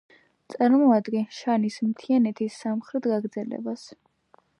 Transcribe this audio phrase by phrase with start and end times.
[0.51, 3.85] წარმოადგენს შანის მთიანეთის სამხრეთ გაგრძელებას.